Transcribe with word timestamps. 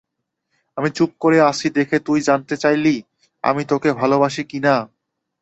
আমি 0.77 0.89
চুপ 0.97 1.11
করে 1.19 1.37
আছি 1.49 1.67
দেখে 1.77 1.97
তুই 2.07 2.19
জানতে 2.21 2.55
চাইলি, 2.57 2.95
আমি 3.43 3.61
তোকে 3.71 3.89
ভালোবাসি 3.93 4.43
কিনা। 4.43 4.75